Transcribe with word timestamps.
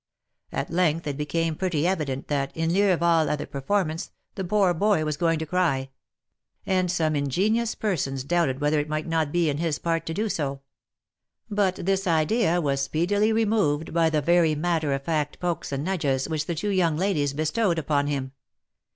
At 0.51 0.71
length 0.71 1.05
it 1.05 1.15
became 1.15 1.53
pretty 1.55 1.85
evident 1.85 2.27
that, 2.27 2.57
in 2.57 2.73
lieu 2.73 2.91
of 2.91 3.03
all 3.03 3.29
other 3.29 3.45
per 3.45 3.61
formance, 3.61 4.09
the 4.33 4.43
poor 4.43 4.73
boy 4.73 5.05
was 5.05 5.15
going 5.15 5.37
to 5.37 5.45
cry; 5.45 5.91
and 6.65 6.89
some 6.89 7.15
ingenious 7.15 7.75
per 7.75 7.95
sons 7.95 8.23
doubted 8.23 8.59
whether 8.61 8.79
it 8.79 8.89
might 8.89 9.05
not 9.05 9.31
be 9.31 9.47
in 9.47 9.59
his 9.59 9.77
part 9.77 10.07
to 10.07 10.13
do 10.15 10.27
so; 10.27 10.61
but 11.51 11.75
this 11.75 12.07
idea 12.07 12.59
was 12.59 12.81
speedily 12.81 13.31
removed 13.31 13.93
by 13.93 14.09
the 14.09 14.21
very 14.23 14.55
matter 14.55 14.91
of 14.91 15.03
fact 15.03 15.39
pokes 15.39 15.71
and 15.71 15.83
nudges 15.83 16.27
which 16.27 16.47
the 16.47 16.55
two 16.55 16.69
young 16.69 16.97
ladies 16.97 17.33
bestowed 17.33 17.77
upon 17.77 18.07
him. 18.07 18.31